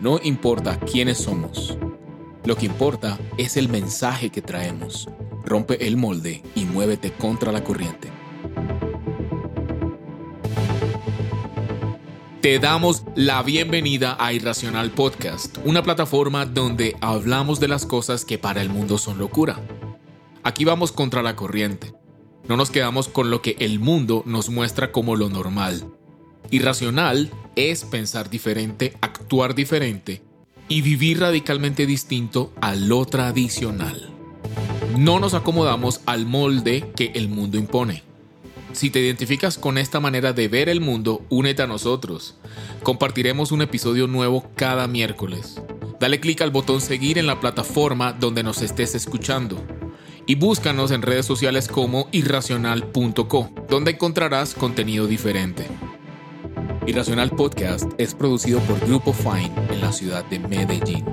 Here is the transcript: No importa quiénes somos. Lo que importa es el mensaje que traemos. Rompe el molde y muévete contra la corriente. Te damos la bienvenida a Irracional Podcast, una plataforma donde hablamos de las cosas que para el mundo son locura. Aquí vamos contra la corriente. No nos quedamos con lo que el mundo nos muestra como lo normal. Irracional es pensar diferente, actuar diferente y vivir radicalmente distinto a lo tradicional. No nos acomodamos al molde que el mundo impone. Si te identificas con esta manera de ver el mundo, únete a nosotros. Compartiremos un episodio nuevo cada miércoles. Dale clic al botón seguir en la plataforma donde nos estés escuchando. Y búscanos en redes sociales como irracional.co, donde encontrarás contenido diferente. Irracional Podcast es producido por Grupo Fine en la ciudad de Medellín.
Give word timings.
No 0.00 0.18
importa 0.22 0.80
quiénes 0.80 1.18
somos. 1.18 1.76
Lo 2.44 2.56
que 2.56 2.64
importa 2.64 3.18
es 3.36 3.58
el 3.58 3.68
mensaje 3.68 4.30
que 4.30 4.40
traemos. 4.40 5.10
Rompe 5.44 5.86
el 5.86 5.98
molde 5.98 6.42
y 6.54 6.64
muévete 6.64 7.12
contra 7.12 7.52
la 7.52 7.62
corriente. 7.62 8.08
Te 12.40 12.58
damos 12.58 13.04
la 13.14 13.42
bienvenida 13.42 14.16
a 14.18 14.32
Irracional 14.32 14.90
Podcast, 14.90 15.58
una 15.66 15.82
plataforma 15.82 16.46
donde 16.46 16.96
hablamos 17.02 17.60
de 17.60 17.68
las 17.68 17.84
cosas 17.84 18.24
que 18.24 18.38
para 18.38 18.62
el 18.62 18.70
mundo 18.70 18.96
son 18.96 19.18
locura. 19.18 19.60
Aquí 20.42 20.64
vamos 20.64 20.92
contra 20.92 21.22
la 21.22 21.36
corriente. 21.36 21.92
No 22.48 22.56
nos 22.56 22.70
quedamos 22.70 23.08
con 23.08 23.30
lo 23.30 23.42
que 23.42 23.54
el 23.58 23.78
mundo 23.80 24.22
nos 24.24 24.48
muestra 24.48 24.92
como 24.92 25.14
lo 25.14 25.28
normal. 25.28 25.92
Irracional 26.50 27.30
es 27.68 27.84
pensar 27.84 28.30
diferente, 28.30 28.96
actuar 29.02 29.54
diferente 29.54 30.22
y 30.68 30.80
vivir 30.80 31.20
radicalmente 31.20 31.84
distinto 31.84 32.52
a 32.60 32.74
lo 32.74 33.04
tradicional. 33.04 34.10
No 34.96 35.20
nos 35.20 35.34
acomodamos 35.34 36.00
al 36.06 36.26
molde 36.26 36.90
que 36.96 37.12
el 37.14 37.28
mundo 37.28 37.58
impone. 37.58 38.02
Si 38.72 38.88
te 38.90 39.00
identificas 39.00 39.58
con 39.58 39.78
esta 39.78 40.00
manera 40.00 40.32
de 40.32 40.48
ver 40.48 40.68
el 40.68 40.80
mundo, 40.80 41.24
únete 41.28 41.62
a 41.62 41.66
nosotros. 41.66 42.36
Compartiremos 42.82 43.52
un 43.52 43.62
episodio 43.62 44.06
nuevo 44.06 44.48
cada 44.54 44.86
miércoles. 44.86 45.60
Dale 45.98 46.20
clic 46.20 46.40
al 46.40 46.50
botón 46.50 46.80
seguir 46.80 47.18
en 47.18 47.26
la 47.26 47.40
plataforma 47.40 48.12
donde 48.12 48.42
nos 48.42 48.62
estés 48.62 48.94
escuchando. 48.94 49.62
Y 50.24 50.36
búscanos 50.36 50.92
en 50.92 51.02
redes 51.02 51.26
sociales 51.26 51.66
como 51.66 52.08
irracional.co, 52.12 53.50
donde 53.68 53.90
encontrarás 53.90 54.54
contenido 54.54 55.06
diferente. 55.08 55.66
Irracional 56.86 57.30
Podcast 57.30 57.92
es 57.98 58.14
producido 58.14 58.58
por 58.60 58.80
Grupo 58.80 59.12
Fine 59.12 59.52
en 59.70 59.80
la 59.80 59.92
ciudad 59.92 60.24
de 60.24 60.38
Medellín. 60.38 61.04